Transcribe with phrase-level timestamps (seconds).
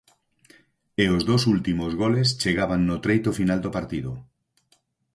[1.03, 4.11] E os dous últimos goles chegaban no treito final do partido.